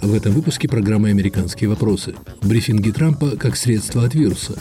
[0.00, 2.14] В этом выпуске программы «Американские вопросы».
[2.40, 4.58] Брифинги Трампа как средство от вируса.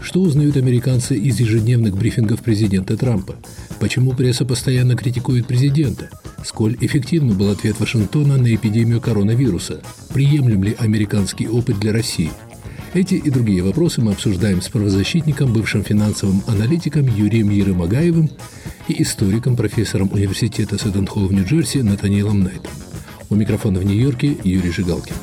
[0.00, 3.34] Что узнают американцы из ежедневных брифингов президента Трампа?
[3.80, 6.10] Почему пресса постоянно критикует президента?
[6.44, 9.82] Сколь эффективным был ответ Вашингтона на эпидемию коронавируса?
[10.12, 12.30] Приемлем ли американский опыт для России?
[12.94, 18.30] Эти и другие вопросы мы обсуждаем с правозащитником, бывшим финансовым аналитиком Юрием Ерымагаевым
[18.86, 22.70] и историком, профессором университета Сэттенхолл в Нью-Джерси Натаниэлом Найтом.
[23.30, 25.16] У микрофона в Нью-Йорке Юрий Жигалкин.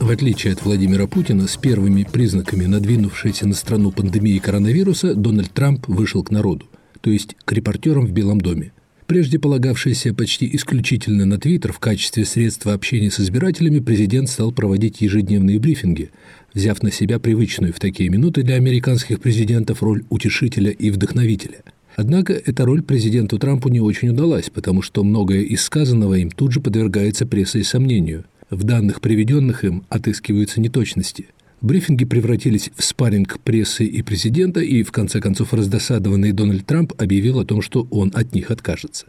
[0.00, 5.88] В отличие от Владимира Путина, с первыми признаками надвинувшейся на страну пандемии коронавируса Дональд Трамп
[5.88, 6.64] вышел к народу,
[7.02, 8.72] то есть к репортерам в Белом доме.
[9.06, 15.00] Прежде полагавшийся почти исключительно на Твиттер в качестве средства общения с избирателями, президент стал проводить
[15.00, 16.10] ежедневные брифинги,
[16.54, 21.58] взяв на себя привычную в такие минуты для американских президентов роль утешителя и вдохновителя–
[21.96, 26.52] Однако эта роль президенту Трампу не очень удалась, потому что многое из сказанного им тут
[26.52, 28.24] же подвергается прессой сомнению.
[28.50, 31.26] В данных, приведенных им, отыскиваются неточности.
[31.62, 37.40] Брифинги превратились в спарринг прессы и президента, и в конце концов раздосадованный Дональд Трамп объявил
[37.40, 39.06] о том, что он от них откажется.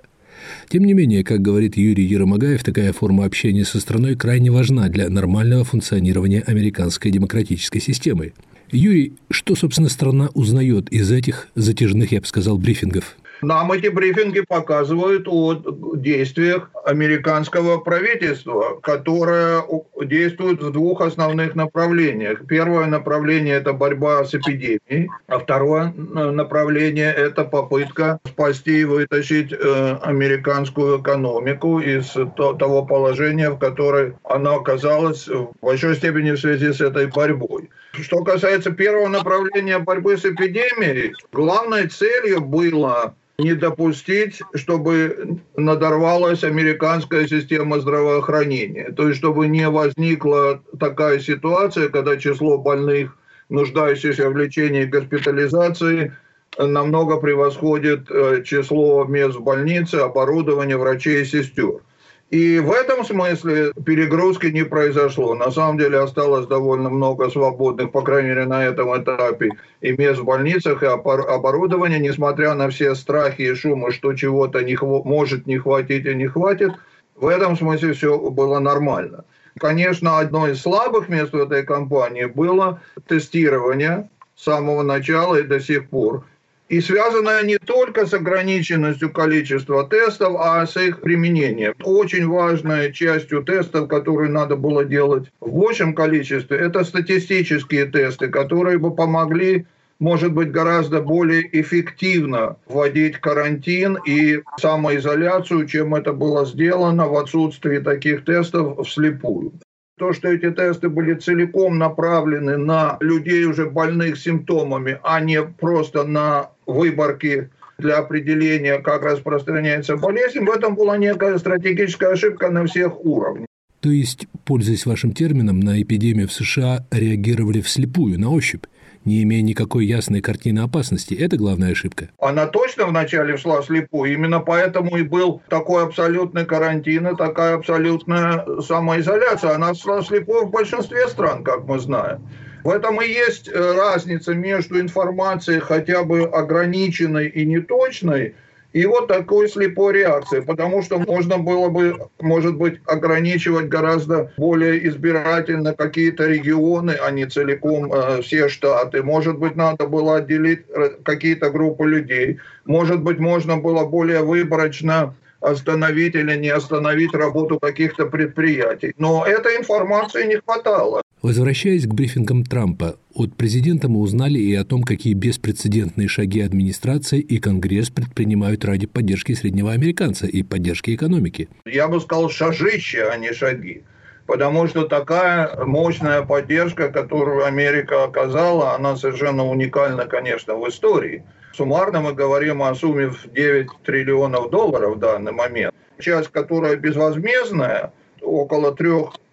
[0.70, 5.10] Тем не менее, как говорит Юрий Еромагаев, такая форма общения со страной крайне важна для
[5.10, 8.34] нормального функционирования американской демократической системы.
[8.72, 13.18] Юрий, что, собственно, страна узнает из этих затяжных, я бы сказал, брифингов?
[13.42, 15.54] Нам эти брифинги показывают о
[15.96, 19.64] действиях американского правительства, которое
[20.04, 22.46] действует в двух основных направлениях.
[22.48, 29.98] Первое направление– это борьба с эпидемией, а второе направление– это попытка спасти и вытащить э,
[30.02, 36.82] американскую экономику из того положения, в котором она оказалась в большой степени в связи с
[36.82, 37.70] этой борьбой.
[37.92, 47.28] Что касается первого направления борьбы с эпидемией, главной целью было не допустить, чтобы надорвалась американская
[47.28, 48.92] система здравоохранения.
[48.92, 53.16] То есть, чтобы не возникла такая ситуация, когда число больных,
[53.50, 56.14] нуждающихся в лечении и госпитализации,
[56.58, 61.82] намного превосходит э, число мест в больнице, оборудования, врачей и сестер.
[62.30, 65.34] И в этом смысле перегрузки не произошло.
[65.34, 70.20] На самом деле осталось довольно много свободных, по крайней мере, на этом этапе, и мест
[70.20, 75.58] в больницах, и оборудования, несмотря на все страхи и шумы, что чего-то не может не
[75.58, 76.74] хватить и не хватит.
[77.16, 79.24] В этом смысле все было нормально.
[79.58, 85.62] Конечно, одно из слабых мест в этой кампании было тестирование с самого начала и до
[85.62, 86.26] сих пор
[86.70, 91.74] и связанная не только с ограниченностью количества тестов, а с их применением.
[91.84, 98.78] Очень важной частью тестов, которые надо было делать в большем количестве, это статистические тесты, которые
[98.78, 99.66] бы помогли
[100.00, 107.80] может быть гораздо более эффективно вводить карантин и самоизоляцию, чем это было сделано в отсутствии
[107.80, 109.54] таких тестов вслепую.
[109.98, 116.04] То, что эти тесты были целиком направлены на людей, уже больных симптомами, а не просто
[116.04, 117.50] на выборки
[117.80, 123.47] для определения, как распространяется болезнь, в этом была некая стратегическая ошибка на всех уровнях.
[123.88, 128.66] То есть, пользуясь вашим термином, на эпидемию в США реагировали вслепую, на ощупь,
[129.06, 131.14] не имея никакой ясной картины опасности.
[131.14, 132.10] Это главная ошибка.
[132.20, 134.12] Она точно вначале шла вслепую.
[134.12, 139.56] Именно поэтому и был такой абсолютный карантин и такая абсолютная самоизоляция.
[139.56, 142.28] Она шла вслепую в большинстве стран, как мы знаем.
[142.66, 148.36] В этом и есть э, разница между информацией хотя бы ограниченной и неточной,
[148.78, 154.88] и вот такой слепой реакции, потому что можно было бы, может быть, ограничивать гораздо более
[154.88, 159.02] избирательно какие-то регионы, а не целиком э, все штаты.
[159.02, 162.38] Может быть, надо было отделить э, какие-то группы людей.
[162.66, 168.94] Может быть, можно было более выборочно остановить или не остановить работу каких-то предприятий.
[169.00, 171.02] Но этой информации не хватало.
[171.24, 177.20] Возвращаясь к брифингам Трампа, от президента мы узнали и о том, какие беспрецедентные шаги администрация
[177.20, 181.50] и Конгресс предпринимают ради поддержки среднего американца и поддержки экономики.
[181.66, 183.84] Я бы сказал шажище, а не шаги.
[184.28, 191.24] Потому что такая мощная поддержка, которую Америка оказала, она совершенно уникальна, конечно, в истории.
[191.52, 195.74] Суммарно мы говорим о сумме в 9 триллионов долларов в данный момент.
[195.98, 197.92] Часть, которая безвозмездная,
[198.22, 198.92] около 3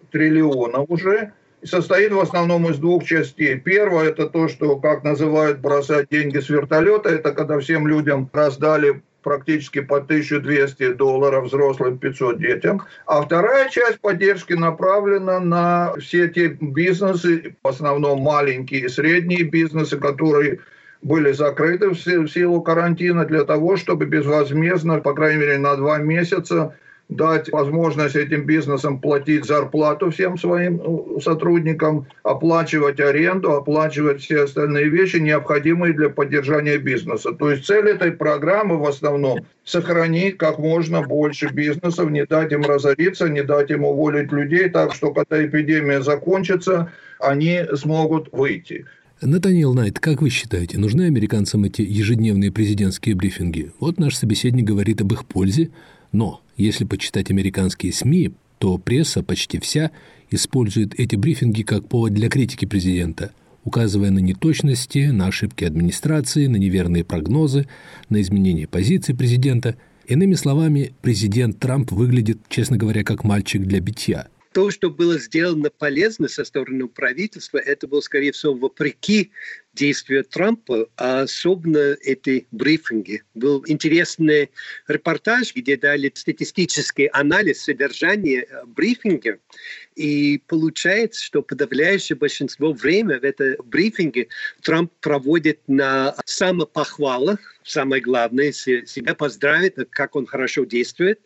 [0.09, 1.31] триллионов уже–
[1.63, 3.59] состоит в основном из двух частей.
[3.59, 7.09] Первое– это то, что, как называют, бросать деньги с вертолета.
[7.09, 12.83] Это когда всем людям раздали практически по 1200 долларов взрослым, 500 детям.
[13.07, 19.97] А вторая часть поддержки направлена на все те бизнесы, в основном маленькие и средние бизнесы,
[19.97, 20.59] которые
[21.01, 26.75] были закрыты в силу карантина для того, чтобы безвозмездно, по крайней мере, на два месяца
[27.09, 34.89] дать возможность этим бизнесам платить зарплату всем своим э, сотрудникам, оплачивать аренду, оплачивать все остальные
[34.89, 37.31] вещи, необходимые для поддержания бизнеса.
[37.31, 42.63] То есть цель этой программы в основном сохранить как можно больше бизнесов, не дать им
[42.63, 48.85] разориться, не дать им уволить людей, так что когда эпидемия закончится, они смогут выйти.
[49.21, 53.71] Натаниэл Найт, как вы считаете, нужны американцам эти ежедневные президентские брифинги?
[53.79, 55.69] Вот наш собеседник говорит об их пользе,
[56.11, 59.91] но если почитать американские СМИ, то пресса, почти вся,
[60.31, 66.57] использует эти брифинги как повод для критики президента, указывая на неточности, на ошибки администрации, на
[66.57, 67.67] неверные прогнозы,
[68.09, 69.75] на изменение позиции президента.
[70.07, 75.69] Иными словами, президент Трамп выглядит, честно говоря, как мальчик для битья– то, что было сделано
[75.69, 79.31] полезно со стороны правительства, это было, скорее всего, вопреки
[79.75, 83.23] действия Трампа, а особенно эти брифинги.
[83.35, 84.49] Был интересный
[84.87, 89.37] репортаж, где дали статистический анализ содержания э, брифинга.
[89.95, 94.27] И получается, что подавляющее большинство времени в этом брифинге
[94.61, 101.19] Трамп проводит на самопохвалах, самое главное, себя поздравит, как он хорошо действует,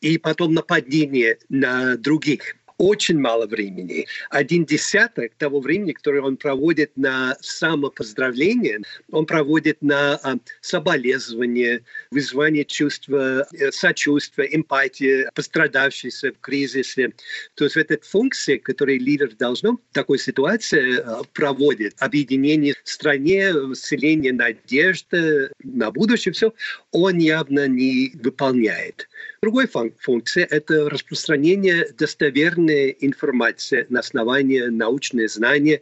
[0.00, 4.06] и потом нападение на других очень мало времени.
[4.28, 8.80] Один десяток того времени, которое он проводит на самопоздравление,
[9.12, 17.12] он проводит на а, соболезнование, вызвание чувства э, сочувствия, эмпатии, пострадавшейся в кризисе.
[17.54, 23.52] То есть эта функция, которую лидер должен в такой ситуации э, проводит, объединение в стране,
[23.74, 26.52] вселение надежды на будущее, все,
[26.90, 29.08] он явно не выполняет.
[29.42, 35.80] Другой функция– это распространение достоверной информации на основании научных знаний.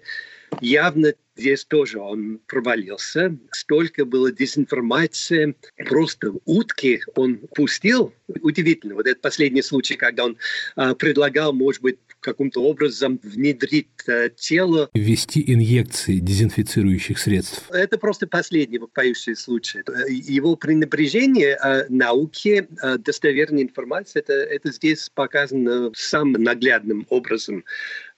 [0.63, 3.37] Явно здесь тоже он провалился.
[3.53, 5.55] Столько было дезинформации,
[5.91, 8.15] просто утки он пустил.
[8.41, 8.95] Удивительно.
[8.95, 10.39] Вот этот последний случай, когда он
[10.77, 14.91] э, предлагал, может быть, каким-то образом внедрить э, тело.
[14.95, 17.65] Ввести инъекции дезинфицирующих средств.
[17.71, 19.81] Это просто последний вопиющий случай.
[20.09, 27.65] Его пренебрежение э, науки, э, достоверной информации, это, это здесь показано самым наглядным образом.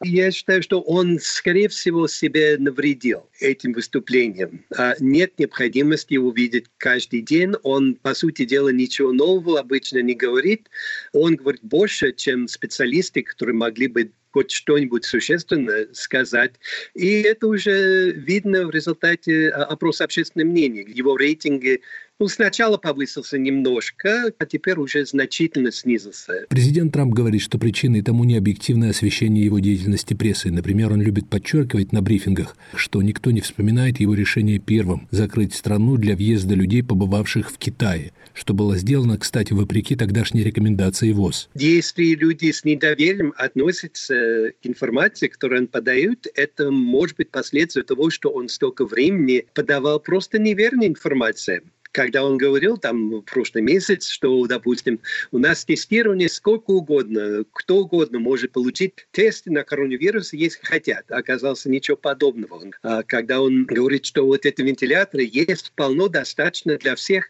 [0.05, 4.65] Я считаю, что он, скорее всего, себе навредил этим выступлением.
[4.77, 7.55] А нет необходимости его видеть каждый день.
[7.63, 10.69] Он, по сути дела, ничего нового обычно не говорит.
[11.13, 16.55] Он говорит больше, чем специалисты, которые могли бы хоть что-нибудь существенное сказать.
[16.95, 20.85] И это уже видно в результате а, опроса общественного мнения.
[20.89, 21.83] Его рейтинги
[22.23, 26.47] ну, сначала повысился немножко, а теперь уже значительно снизился.
[26.49, 30.53] Президент Трамп говорит, что причиной тому не объективное освещение его деятельности прессы.
[30.53, 35.97] Например, он любит подчеркивать на брифингах, что никто не вспоминает его решение первым закрыть страну
[35.97, 41.49] для въезда людей, побывавших в Китае, что было сделано, кстати, вопреки тогдашней рекомендации ВОЗ.
[41.57, 48.11] Если люди с недоверием относятся к информации, которую он подает, это может быть последствием того,
[48.11, 51.63] что он столько времени подавал просто неверной информации
[51.93, 55.01] когда он говорил там в прошлый месяц, что, допустим,
[55.31, 61.11] у нас тестирование сколько угодно, кто угодно может получить тесты на коронавирус, если хотят.
[61.11, 62.63] Оказался ничего подобного.
[62.83, 67.27] А когда он говорит, что вот эти вентиляторы есть вполне достаточно для всех,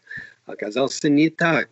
[0.52, 1.68] оказался не так.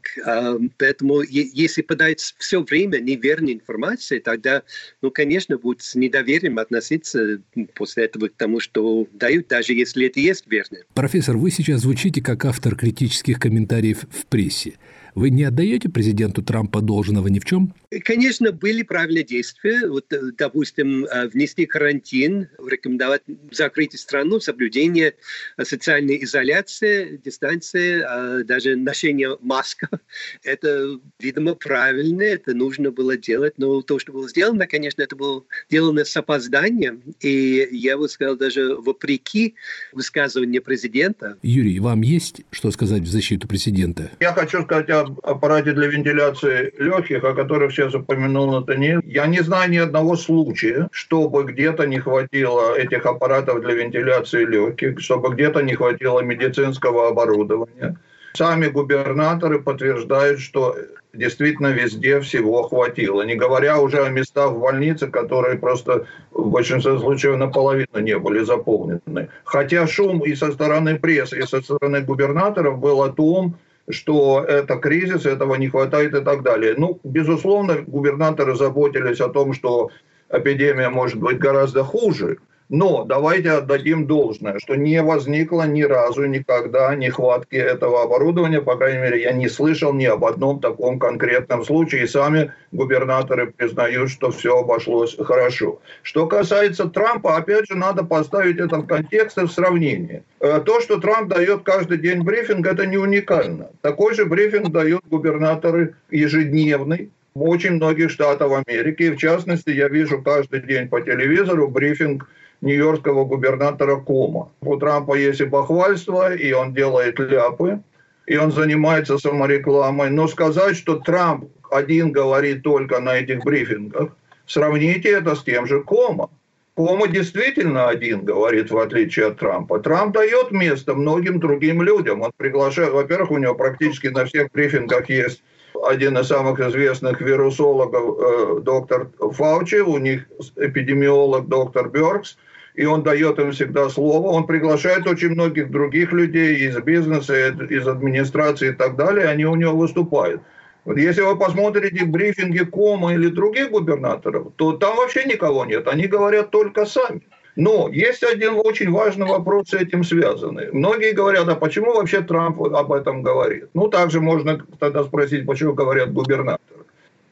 [0.79, 4.63] Поэтому если подать все время неверной информации, тогда,
[5.03, 7.41] ну, конечно, будет с недоверием относиться
[7.75, 10.79] после этого к тому, что дают, даже если это есть верно.
[10.95, 14.75] Профессор, вы сейчас звучите как автор критических комментариев в прессе.
[15.15, 17.75] Вы не отдаете президенту Трампа должного ни в чем?
[18.05, 19.87] Конечно, были правильные действия.
[19.89, 25.15] Вот, э, допустим, э, внести карантин, рекомендовать закрыть страну, соблюдение
[25.57, 29.89] э, социальной изоляции, дистанции, даже ношение маска.
[30.45, 33.55] Это, видимо, правильно, это нужно было делать.
[33.57, 37.03] Но то, что было сделано, конечно, это было сделано с опозданием.
[37.21, 39.55] И я бы сказал, даже вопреки
[39.93, 41.39] высказыванию президента.
[41.43, 44.11] Юрий, вам есть что сказать в защиту президента?
[44.21, 49.01] Я хочу сказать об аппарате для вентиляции легких, о которых сейчас упомянул Натаниэль.
[49.05, 55.01] Я не знаю ни одного случая, чтобы где-то не хватило этих аппаратов для вентиляции легких,
[55.01, 57.97] чтобы где-то не хватило медицинского оборудования.
[58.35, 60.77] Сами губернаторы подтверждают, что
[61.13, 63.23] действительно везде всего хватило.
[63.23, 68.45] Не говоря уже о местах в больнице, которые просто в большинстве случаев наполовину не были
[68.45, 69.29] заполнены.
[69.45, 73.57] Хотя шум и со стороны прессы, и со стороны губернаторов был о том,
[73.93, 76.75] что это кризис, этого не хватает и так далее.
[76.77, 79.91] Ну, безусловно, губернаторы заботились о том, что
[80.31, 82.39] эпидемия может быть гораздо хуже,
[82.71, 88.61] Но давайте отдадим должное, что не возникло ни разу никогда нехватки этого оборудования.
[88.61, 92.05] По крайней мере, я не слышал ни об одном таком конкретном случае.
[92.05, 95.81] И сами губернаторы признают, что все обошлось хорошо.
[96.03, 100.23] Что касается Трампа, опять же, надо поставить это в контекст и в сравнение.
[100.39, 103.71] Э, то, что Трамп дает каждый день брифинг, это не уникально.
[103.81, 109.03] Такой же брифинг дают губернаторы ежедневный в очень многих штатах Америки.
[109.03, 112.29] И в частности, я вижу каждый день по телевизору брифинг
[112.61, 114.51] нью-йоркского губернатора Кома.
[114.61, 117.81] У Трампа есть и бахвальство, и он делает ляпы,
[118.27, 120.11] и он занимается саморекламой.
[120.11, 124.11] Но сказать, что Трамп один говорит только на этих брифингах,
[124.47, 126.31] сравните это с тем же Кома.
[126.75, 129.81] Кома действительно один говорит, в отличие от Трампа.
[129.81, 132.23] Трамп дает место многим другим людям.
[132.23, 135.43] Он приглашает, во-первых, у него практически на всех брифингах есть
[135.83, 140.27] один из самых известных вирусологов, э, доктор Фаучи, у них
[140.57, 142.37] эпидемиолог доктор Бёркс–
[142.81, 144.29] и он дает им всегда слово.
[144.29, 149.55] Он приглашает очень многих других людей из бизнеса, из администрации и так далее, они у
[149.55, 150.41] него выступают.
[150.87, 156.07] Вот если вы посмотрите брифинги Кома или других губернаторов, то там вообще никого нет, они
[156.07, 157.21] говорят только сами.
[157.55, 160.73] Но есть один очень важный вопрос с этим связанный.
[160.73, 163.67] Многие говорят, а почему вообще Трамп об этом говорит?
[163.75, 166.85] Ну, также можно тогда спросить, почему говорят губернаторы.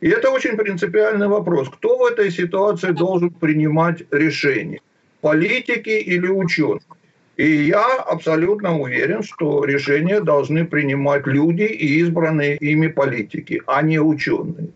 [0.02, 1.70] И это очень принципиальный вопрос.
[1.70, 4.80] Кто в этой ситуации должен принимать решение?
[5.20, 6.80] Политики или ученые.
[7.36, 14.00] И я абсолютно уверен, что решения должны принимать люди и избранные ими политики, а не
[14.00, 14.70] ученые.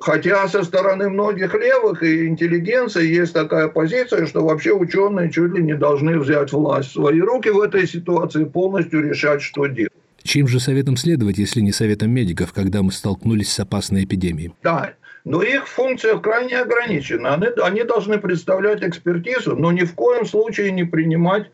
[0.00, 5.62] Хотя со стороны многих левых и интеллигенции есть такая позиция, что вообще ученые чуть ли
[5.62, 9.92] не должны взять власть в свои руки в этой ситуации, полностью решать, что делать.
[10.22, 14.52] Чьим же советом следовать, если не советом медиков, когда мы столкнулись с опасной эпидемией?
[14.62, 17.34] Да, но их функция крайне ограничена.
[17.34, 21.50] Они, они должны представлять экспертизу, но ни в коем случае не принимать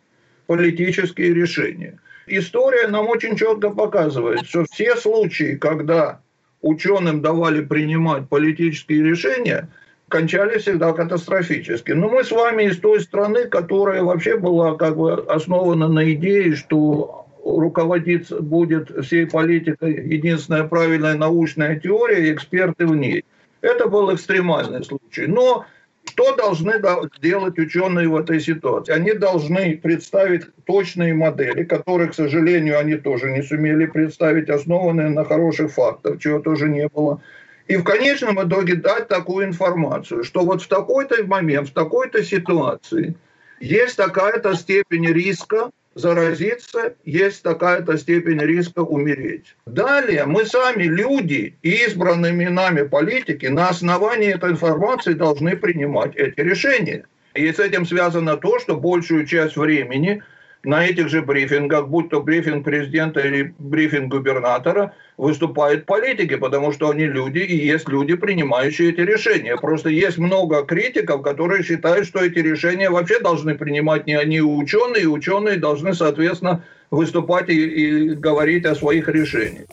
[0.47, 1.99] политические решения.
[2.27, 6.21] История нам очень четко показывает, что все случаи, когда
[6.61, 9.69] ученым давали принимать политические решения,
[10.09, 11.93] кончались всегда катастрофически.
[11.93, 16.55] Но мы с вами из той страны, которая вообще была как бы основана на идее,
[16.55, 23.25] что руководить будет всей политикой единственная правильная научная теория и эксперты в ней.
[23.61, 25.27] Это был экстремальный случай.
[25.27, 25.67] Но
[26.05, 26.81] что должны
[27.21, 28.93] делать ученые в этой ситуации?
[28.93, 35.25] Они должны представить точные модели, которые, к сожалению, они тоже не сумели представить, основанные на
[35.25, 37.21] хороших фактах, чего тоже не было.
[37.67, 43.17] И в конечном итоге дать такую информацию, что вот в такой-то момент, в такой-то ситуации
[43.59, 49.57] есть такая-то степень риска, заразиться, есть такая-то степень риска умереть.
[49.67, 57.07] Далее мы сами, люди, избранными нами политики, на основании этой информации должны принимать эти решения.
[57.35, 60.23] И с этим связано то, что большую часть времени–
[60.67, 66.91] на этих же брифингах, будь то брифинг президента или брифинг губернатора, выступают политики, потому что
[66.91, 69.57] они люди, и есть люди, принимающие эти решения.
[69.57, 75.05] Просто есть много критиков, которые считают, что эти решения вообще должны принимать не они, ученые,
[75.05, 79.69] и ученые должны, соответственно, выступать и, и говорить о своих решениях.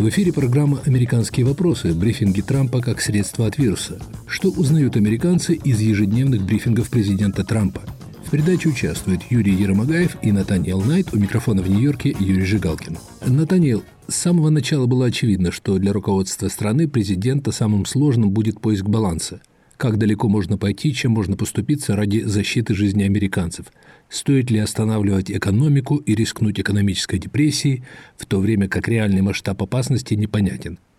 [0.00, 1.92] В эфире программа «Американские вопросы.
[1.92, 3.98] Брифинги Трампа как средство от вируса».
[4.26, 7.82] Что узнают американцы из ежедневных брифингов президента Трампа?
[8.24, 11.12] В передаче участвуют Юрий Еромагаев и Натаниэл Найт.
[11.12, 12.96] У микрофона в Нью-Йорке Юрий Жигалкин.
[13.26, 18.86] Натаниэл, с самого начала было очевидно, что для руководства страны президента самым сложным будет поиск
[18.86, 19.42] баланса–
[19.80, 23.72] как далеко можно пойти, чем можно поступиться ради защиты жизни американцев,
[24.10, 27.82] стоит ли останавливать экономику и рискнуть экономической депрессией,
[28.18, 30.78] в то время как реальный масштаб опасности непонятен–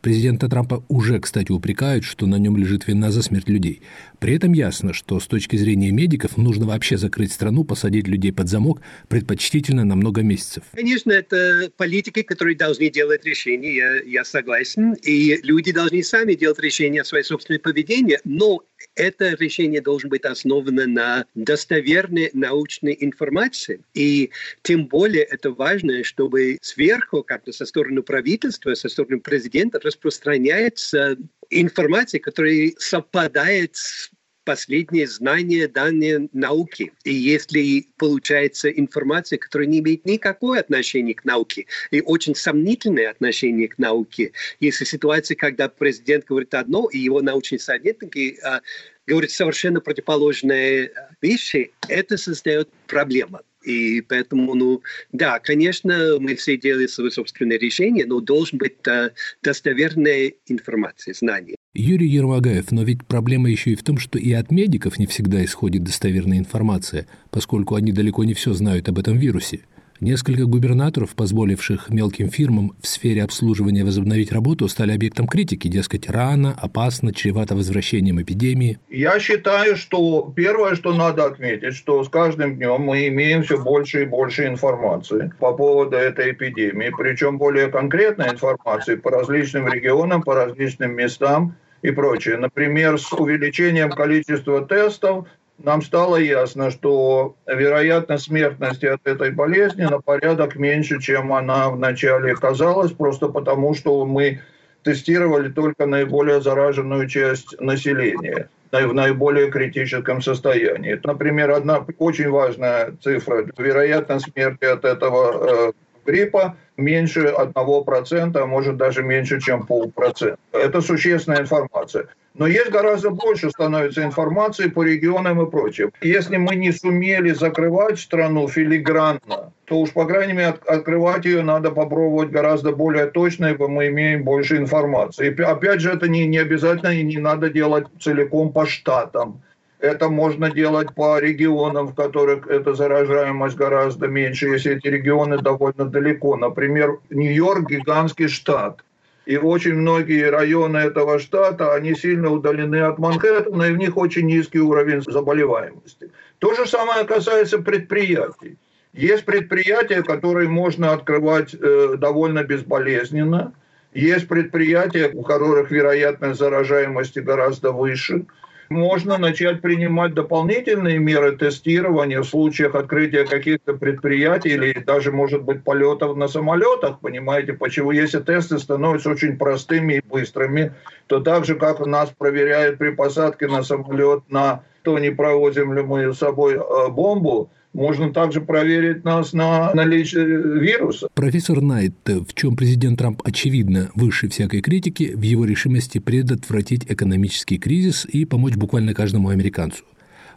[0.00, 3.82] Президента Трампа уже, кстати, упрекают, что на нем лежит вина за смерть людей.
[4.18, 8.48] При этом ясно, что с точки зрения медиков нужно вообще закрыть страну, посадить людей под
[8.48, 10.64] замок, предпочтительно на много месяцев.
[10.72, 14.94] Конечно, это политики, которые должны делать решения, я, я согласен.
[14.94, 18.62] И люди должны сами делать решения о своем собственном поведении, но
[18.94, 23.82] это решение должно быть основано на достоверной научной информации.
[23.94, 24.30] И
[24.62, 31.16] тем более это важно, чтобы сверху, как-то со стороны правительства, со стороны президента распространяется
[31.50, 34.10] информация, которая совпадает с
[34.50, 36.92] последние знания, данные науки.
[37.04, 43.68] И если получается информация, которая не имеет никакого отношения к науке и очень сомнительное отношение
[43.68, 48.60] к науке, если ситуация, когда президент говорит одно, и его научные советники а,
[49.06, 50.90] говорят совершенно противоположные
[51.22, 53.38] вещи, это создает проблему.
[53.62, 59.10] И поэтому, ну, да, конечно, мы все делаем свои собственные решения, но должен быть э,
[59.42, 61.54] достоверная информация, знания.
[61.72, 65.44] Юрий Ермогаев, но ведь проблема еще и в том, что и от медиков не всегда
[65.44, 69.60] исходит достоверная информация, поскольку они далеко не все знают об этом вирусе.
[70.00, 76.54] Несколько губернаторов, позволивших мелким фирмам в сфере обслуживания возобновить работу, стали объектом критики, дескать, рано,
[76.56, 78.78] опасно, чревато возвращением эпидемии.
[78.88, 84.04] Я считаю, что первое, что надо отметить, что с каждым днем мы имеем все больше
[84.04, 90.34] и больше информации по поводу этой эпидемии, причем более конкретной информации по различным регионам, по
[90.34, 92.38] различным местам и прочее.
[92.38, 95.28] Например, с увеличением количества тестов
[95.62, 102.34] нам стало ясно, что вероятность смертности от этой болезни на порядок меньше, чем она вначале
[102.34, 104.40] казалась, просто потому что мы
[104.82, 110.98] тестировали только наиболее зараженную часть населения в наиболее критическом состоянии.
[111.02, 115.72] Например, одна очень важная цифра– вероятность смерти от этого э,
[116.10, 120.38] гриппа меньше 1%, а может даже меньше, чем полпроцента.
[120.52, 122.06] Это существенная информация.
[122.34, 125.90] Но есть гораздо больше становится информации по регионам и прочее.
[126.00, 131.42] Если мы не сумели закрывать страну филигранно, то уж, по крайней мере, от, открывать ее
[131.42, 135.28] надо попробовать гораздо более точно, ибо мы имеем больше информации.
[135.28, 139.42] И опять же, это не, не обязательно и не надо делать целиком по штатам.
[139.80, 145.86] Это можно делать по регионам, в которых эта заражаемость гораздо меньше, если эти регионы довольно
[145.86, 146.36] далеко.
[146.36, 148.84] Например, Нью-Йорк– гигантский штат.
[149.24, 154.26] И очень многие районы этого штата, они сильно удалены от Манхэттена, и в них очень
[154.26, 156.10] низкий уровень заболеваемости.
[156.40, 158.58] То же самое касается предприятий.
[158.92, 163.54] Есть предприятия, которые можно открывать э, довольно безболезненно.
[163.94, 168.26] Есть предприятия, у которых вероятность заражаемости гораздо выше–
[168.70, 175.64] можно начать принимать дополнительные меры тестирования в случаях открытия каких-то предприятий или даже, может быть,
[175.64, 177.90] полетов на самолетах, понимаете, почему?
[177.90, 180.72] Если тесты становятся очень простыми и быстрыми,
[181.08, 185.82] то так же, как нас проверяют при посадке на самолет, на то не проводим ли
[185.82, 191.08] мы с собой э, бомбу, можно также проверить нас на наличие вируса.
[191.14, 197.58] Профессор Найт, в чем президент Трамп очевидно выше всякой критики, в его решимости предотвратить экономический
[197.58, 199.84] кризис и помочь буквально каждому американцу.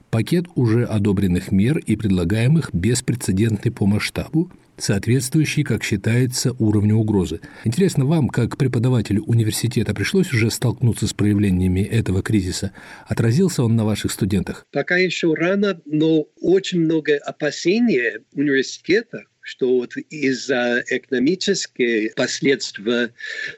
[0.10, 7.40] Пакет уже одобренных мер и предлагаемых беспрецедентный по масштабу– соответствующий, как считается, уровню угрозы.
[7.64, 12.72] Интересно, вам, как преподавателю университета, пришлось уже столкнуться с проявлениями этого кризиса?
[13.08, 14.66] Отразился он на ваших студентах?
[14.72, 23.10] Пока еще рано, но очень много опасений университета что вот из-за экономических последствий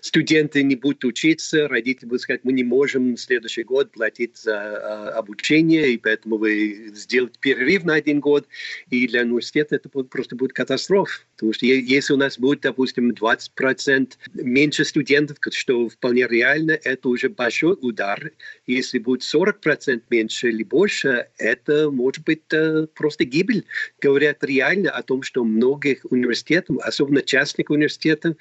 [0.01, 4.57] студенты не будут учиться, родители будут сказать, мы не можем в следующий год платить за
[4.57, 8.47] а, обучение, и поэтому вы сделаете перерыв на один год,
[8.89, 11.21] и для университета это просто будет катастрофа.
[11.35, 17.29] Потому что если у нас будет, допустим, 20% меньше студентов, что вполне реально, это уже
[17.29, 18.31] большой удар.
[18.65, 23.65] Если будет 40% меньше или больше, это может быть э, просто гибель.
[24.01, 25.43] Говорят реально о том, что
[25.75, 28.35] многих университетов, особенно частных университетов,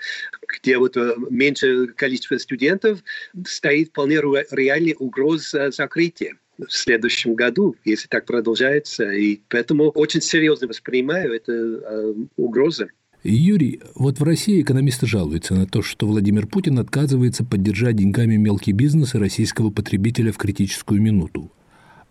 [0.49, 3.01] где вот э, меньше количество студентов,
[3.47, 4.17] стоит вполне
[4.51, 9.11] реальная угроза закрытия в следующем году, если так продолжается.
[9.11, 12.89] И поэтому очень серьезно воспринимаю это э, угрозы.
[13.25, 18.73] Юрий, вот в России экономисты жалуются на то, что Владимир Путин отказывается поддержать деньгами мелкий
[18.73, 21.51] бизнес и российского потребителя в критическую минуту.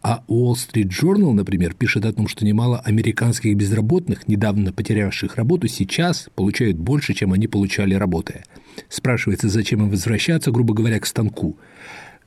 [0.03, 5.69] А Wall Street Journal, например, пишет о том, что немало американских безработных, недавно потерявших работу,
[5.69, 8.43] сейчас получают больше, чем они получали работая.
[8.89, 11.57] Спрашивается, зачем им возвращаться, грубо говоря, к станку.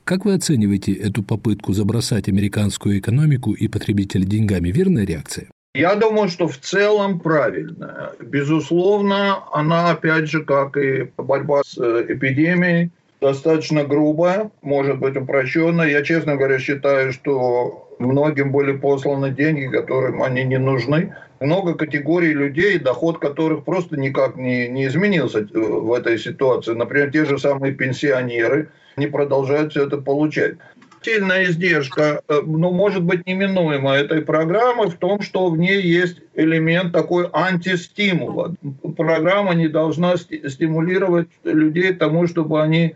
[0.03, 4.69] Как вы оцениваете эту попытку забросать американскую экономику и потребителя деньгами?
[4.69, 5.47] Верная реакция?
[5.75, 8.13] Я думаю, что в целом правильная.
[8.19, 12.89] Безусловно, она, опять же, как и борьба с э, эпидемией,
[13.21, 15.89] достаточно грубая, может быть упрощенная.
[15.89, 21.15] Я, честно говоря, считаю, что многим были посланы деньги, которым они не нужны.
[21.39, 26.73] Много категорий людей, доход которых просто никак не, не изменился э, в этой ситуации.
[26.73, 30.55] Например, те же самые пенсионеры– не продолжают все это получать.
[31.03, 36.17] Сильная издержка, э, ну, может быть, неминуема этой программы в том, что в ней есть
[36.33, 38.55] элемент такой антистимула.
[38.97, 42.95] Программа не должна стимулировать людей тому, чтобы они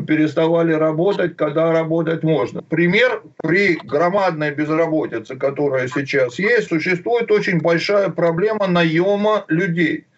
[0.00, 2.62] переставали работать, когда работать можно.
[2.62, 10.06] Пример, при громадной безработице, которая сейчас есть, существует очень большая проблема наема людей–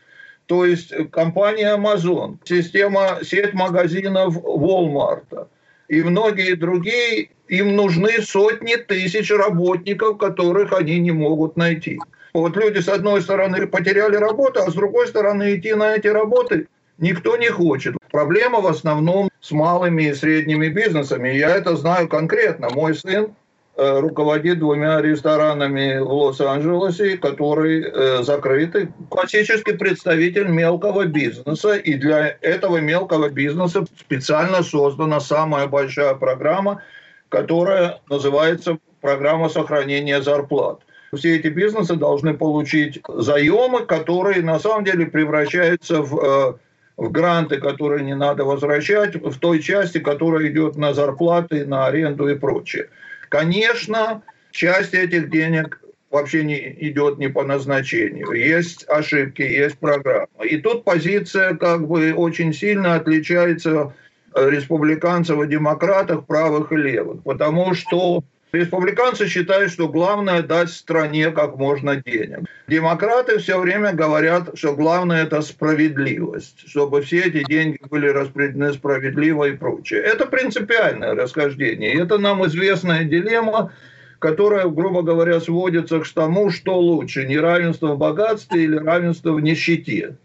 [0.49, 5.47] то есть компания Amazon, система, сеть магазинов Walmart
[5.89, 11.99] и многие другие, им нужны сотни тысяч работников, которых они не могут найти.
[12.33, 16.67] Вот люди, с одной стороны, потеряли работу, а с другой стороны, идти на эти работы
[16.99, 17.97] никто не хочет.
[18.11, 21.29] Проблема в основном с малыми и средними бизнесами.
[21.31, 22.69] Я это знаю конкретно.
[22.71, 23.35] Мой сын
[23.77, 28.93] э, руководит двумя ресторанами в Лос-Анджелесе, которые э, закрыты.
[29.11, 31.77] Классический представитель мелкого бизнеса.
[31.77, 36.83] И для этого мелкого бизнеса специально создана самая большая программа,
[37.29, 40.81] которая называется программа сохранения зарплат
[41.17, 46.55] все эти бизнесы должны получить заемы, которые на самом деле превращаются в, э,
[46.99, 52.29] в гранты, которые не надо возвращать, в той части, которая идет на зарплаты, на аренду
[52.29, 52.91] и прочее.
[53.29, 55.81] Конечно, часть этих денег
[56.11, 58.33] вообще не идет не по назначению.
[58.33, 60.27] Есть ошибки, есть программа.
[60.45, 63.95] И тут позиция как бы очень сильно отличается
[64.35, 67.23] республиканцев и демократов, правых и левых.
[67.23, 72.49] Потому что Республиканцы считают, что главное дать стране как можно денег.
[72.67, 79.45] Демократы все время говорят, что главное это справедливость, чтобы все эти деньги были распределены справедливо
[79.45, 80.01] и прочее.
[80.01, 81.95] Это принципиальное расхождение.
[81.95, 83.71] Это нам известная дилемма,
[84.19, 90.17] которая, грубо говоря, сводится к тому, что лучше, неравенство в богатстве или равенство в нищете.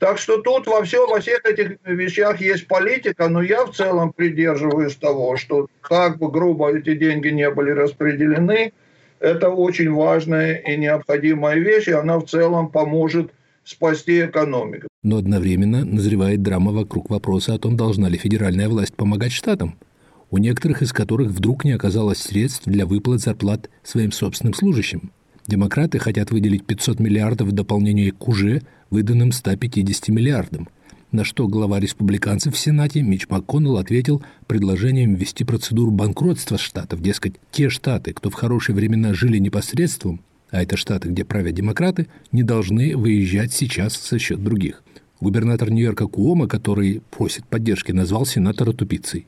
[0.00, 4.14] Так что тут во, все, во всех этих вещах есть политика, но я в целом
[4.14, 8.72] придерживаюсь того, что как бы грубо эти деньги не были распределены,
[9.18, 13.30] это очень важная и необходимая вещь, и она в целом поможет
[13.62, 14.88] спасти экономику.
[15.02, 19.78] Но одновременно назревает драма вокруг вопроса о том, должна ли федеральная власть помогать штатам,
[20.30, 25.12] у некоторых из которых вдруг не оказалось средств для выплат зарплат своим собственным служащим.
[25.50, 30.68] Демократы хотят выделить 500 миллиардов в дополнение к уже выданным 150 миллиардам,
[31.10, 37.02] на что глава республиканцев в Сенате Мич МакКоннелл ответил предложением ввести процедуру банкротства штатов.
[37.02, 40.20] Дескать, те штаты, кто в хорошие времена жили непосредством,
[40.52, 44.84] а это штаты, где правят демократы, не должны выезжать сейчас за счет других.
[45.20, 49.26] Губернатор Нью-Йорка Куома, который просит поддержки, назвал сенатора тупицей.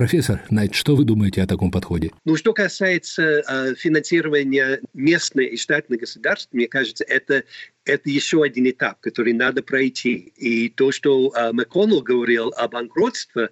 [0.00, 2.10] Профессор Найт, что вы думаете о таком подходе?
[2.24, 7.44] Ну, что касается э, финансирования местной и штатной государств, мне кажется, это
[7.84, 10.32] это еще один этап, который надо пройти.
[10.36, 13.50] И то, что э, МакКоннелл говорил о банкротстве,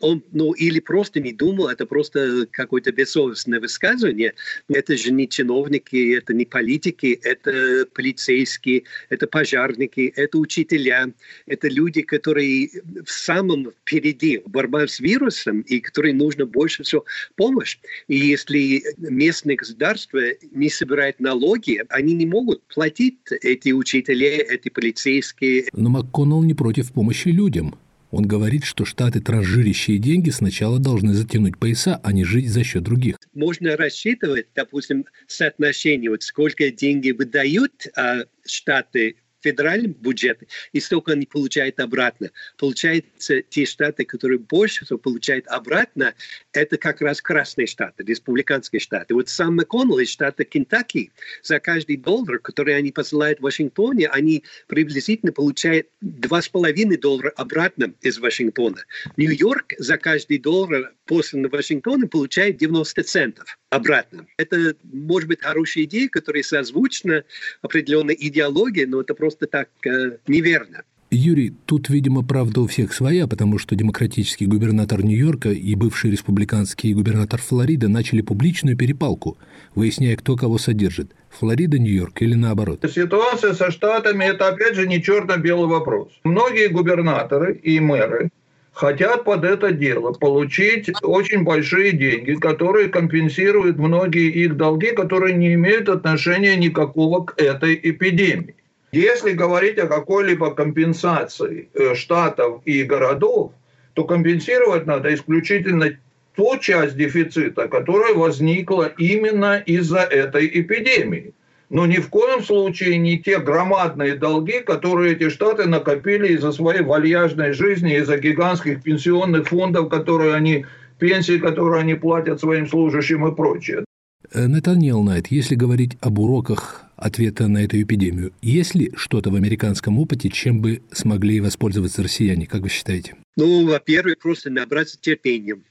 [0.00, 4.34] он ну, или просто не думал, это просто какое-то бессовестное высказывание.
[4.68, 11.08] Это же не чиновники, это не политики, это полицейские, это пожарники, это учителя,
[11.46, 12.70] это люди, которые
[13.04, 17.04] в самом впереди борьба с вирусом и которые нужно больше всего
[17.36, 17.78] помощь.
[18.06, 20.20] И если местное государство
[20.52, 25.68] не собирает налоги, они не могут платить эти учителя, эти полицейские.
[25.72, 27.74] Но МакКоннелл не против помощи людям.
[28.10, 32.82] Он говорит, что штаты, транжирящие деньги, сначала должны затянуть пояса, а не жить за счет
[32.82, 33.16] других.
[33.34, 41.26] Можно рассчитывать, допустим, соотношение, вот сколько деньги выдают а, штаты федеральным бюджетом, и столько они
[41.26, 42.30] получают обратно.
[42.56, 46.14] Получается, те штаты, которые больше всего получают обратно,
[46.52, 49.14] это как раз красные штаты, республиканские штаты.
[49.14, 54.44] Вот сам МакКоннелл из штата Кентаки за каждый доллар, который они посылают в Вашингтоне, они
[54.66, 58.84] приблизительно получают 2,5 доллара обратно из Вашингтона.
[59.16, 64.26] Нью-Йорк за каждый доллар после Вашингтона получает 90 центов обратно.
[64.36, 67.24] Это может быть хорошая идея, которая созвучна
[67.62, 70.82] определенной идеологии, но это просто так э, неверно.
[71.10, 76.92] Юрий, тут, видимо, правда у всех своя, потому что демократический губернатор Нью-Йорка и бывший республиканский
[76.92, 79.38] губернатор Флориды начали публичную перепалку,
[79.74, 82.84] выясняя, кто кого содержит– Флорида, Нью-Йорк или наоборот?
[82.90, 86.08] Ситуация со штатами– это, опять же, не черно-белый вопрос.
[86.24, 88.30] Многие губернаторы и мэры
[88.72, 95.54] хотят под это дело получить очень большие деньги, которые компенсируют многие их долги, которые не
[95.54, 98.54] имеют отношения никакого к этой эпидемии.
[98.92, 103.52] Если говорить о какой-либо компенсации э, штатов и городов,
[103.94, 105.98] то компенсировать надо исключительно
[106.34, 111.34] ту часть дефицита, которая возникла именно из-за этой эпидемии
[111.70, 116.82] но ни в коем случае не те громадные долги, которые эти штаты накопили из-за своей
[116.82, 120.64] вальяжной жизни, из-за гигантских пенсионных фондов, которые они,
[120.98, 123.84] пенсии, которые они платят своим служащим и прочее.
[124.32, 129.34] Э, Натаниэл Найт, если говорить об уроках ответа на эту эпидемию, есть ли что-то в
[129.34, 133.16] американском опыте, чем бы смогли воспользоваться россияне, как вы считаете?
[133.36, 135.64] Ну, во-первых, просто набраться терпением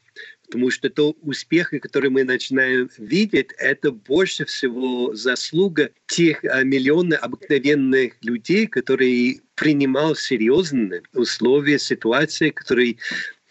[0.47, 7.21] Потому что то успехи, которые мы начинаем видеть, это больше всего заслуга тех а, миллионов
[7.21, 12.95] обыкновенных людей, которые принимал серьезные условия, ситуации, которые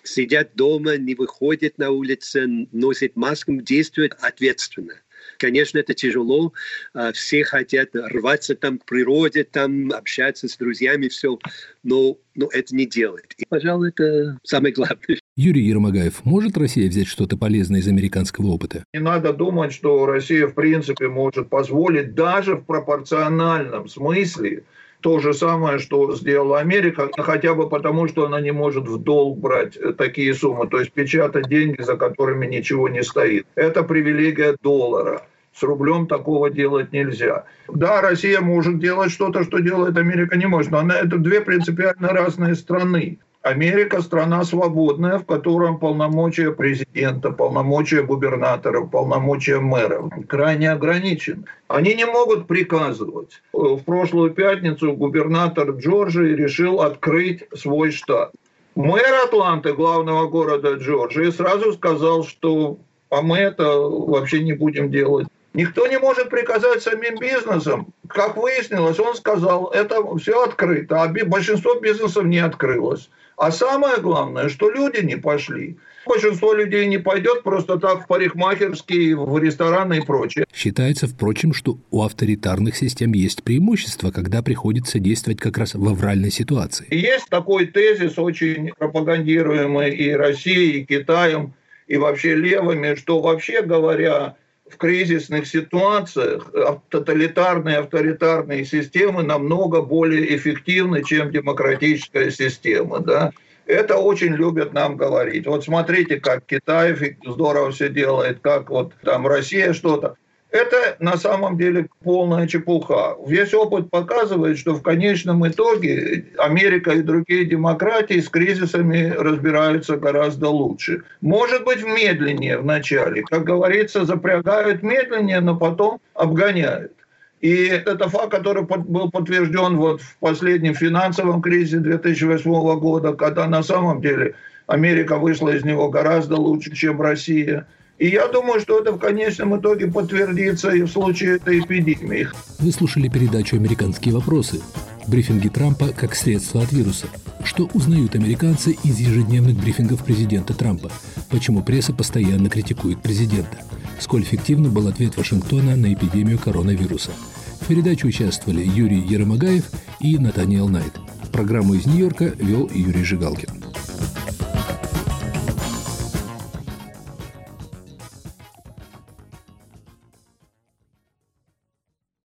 [0.09, 4.95] сидят дома, не выходят на улицу, носят маску, действуют ответственно.
[5.39, 6.53] Конечно, это тяжело.
[6.95, 11.39] А, все хотят рваться там к природе, там общаться с друзьями, все.
[11.83, 13.35] Но, но это не делает.
[13.37, 15.19] И, пожалуй, это самое главное.
[15.37, 18.85] Юрий Ермогаев, может Россия взять что-то полезное из американского опыта?
[18.95, 24.65] Не надо думать, что Россия в принципе может позволить даже в пропорциональном смысле
[25.01, 29.39] то же самое, что сделала Америка, хотя бы потому, что она не может в долг
[29.39, 33.47] брать такие суммы, то есть печатать деньги, за которыми ничего не стоит.
[33.55, 35.23] Это привилегия доллара.
[35.55, 37.45] С рублем такого делать нельзя.
[37.69, 42.09] Да, Россия может делать что-то, что делает Америка не может, но она, это две принципиально
[42.09, 43.21] разные страны.
[43.47, 51.45] Америка страна свободная, в котором полномочия президента, полномочия губернаторов, полномочия мэров крайне ограничены.
[51.69, 53.41] Они не могут приказывать.
[53.53, 58.33] В прошлую пятницу губернатор Джорджии решил открыть свой штат.
[58.75, 62.79] Мэр Атланты, главного города Джорджии, сразу сказал, что
[63.11, 65.29] а мы это вообще не будем делать.
[65.57, 67.95] Никто не может приказать самим бизнесам.
[68.09, 73.09] Как выяснилось, он сказал, это все открыто, а большинство бизнесов не открылось.
[73.39, 75.79] А самое главное, что люди не пошли.
[76.07, 80.45] Большинство людей не пойдет просто так в парикмахерские, в рестораны и прочее.
[80.53, 86.31] Считается, впрочем, что у авторитарных систем есть преимущество, когда приходится действовать как раз в авральной
[86.31, 86.87] ситуации.
[86.91, 91.55] есть такой тезис, очень пропагандируемый и Россией, и Китаем,
[91.87, 94.37] и вообще левыми, что вообще говоря,
[94.69, 96.51] в кризисных ситуациях
[96.89, 103.01] тоталитарные авторитарные системы намного более эффективны, чем демократическая система.
[103.01, 103.33] Да?
[103.67, 105.47] Это очень любят нам говорить.
[105.47, 110.17] Вот смотрите, как Китай здорово все делает, как вот там Россия что-то.
[110.51, 113.17] Это на самом деле полная чепуха.
[113.27, 120.49] Весь опыт показывает, что в конечном итоге Америка и другие демократии с кризисами разбираются гораздо
[120.49, 121.03] лучше.
[121.21, 123.23] Может быть, медленнее вначале.
[123.23, 126.93] Как говорится, запрягают медленнее, но потом обгоняют.
[127.41, 133.63] И это факт, который был подтвержден вот в последнем финансовом кризисе 2008 года, когда на
[133.63, 134.35] самом деле
[134.67, 137.67] Америка вышла из него гораздо лучше, чем Россия.
[137.99, 142.29] И я думаю, что это в конечном итоге подтвердится и в случае этой эпидемии.
[142.59, 144.61] Вы слушали передачу «Американские вопросы».
[145.07, 147.07] Брифинги Трампа как средство от вируса.
[147.45, 150.91] Что узнают американцы из ежедневных брифингов президента Трампа?
[151.31, 153.59] Почему пресса постоянно критикует президента?
[154.01, 157.13] Сколь эффективным был ответ Вашингтона на эпидемию коронавируса?
[157.61, 159.65] В передаче участвовали Юрий Еромагаев
[160.01, 160.93] и Натаниэл Найт.
[161.33, 163.65] Программу из Нью-Йорка вел Юрий Жигалкин.